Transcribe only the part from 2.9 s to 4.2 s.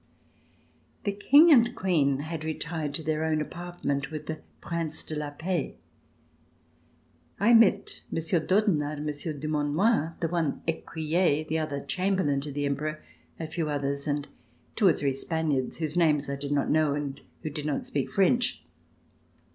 to their own apart ment